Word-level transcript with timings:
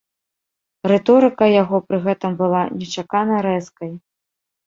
Рыторыка 0.91 1.49
яго 1.63 1.77
пры 1.89 1.97
гэтым 2.07 2.31
была 2.41 2.61
нечакана 2.79 3.35
рэзкай. 3.47 3.91